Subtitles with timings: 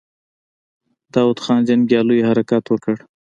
[0.03, 0.03] د
[1.13, 2.95] داوود خان جنګياليو حرکت وکړ.